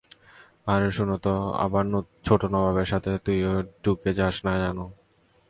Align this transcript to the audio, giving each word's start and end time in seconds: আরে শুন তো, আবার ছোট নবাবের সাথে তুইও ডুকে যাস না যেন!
আরে 0.67 0.89
শুন 0.91 1.09
তো, 1.25 1.33
আবার 1.65 1.83
ছোট 2.25 2.41
নবাবের 2.53 2.87
সাথে 2.91 3.11
তুইও 3.25 3.53
ডুকে 3.83 4.11
যাস 4.19 4.35
না 4.45 4.53
যেন! 4.61 4.79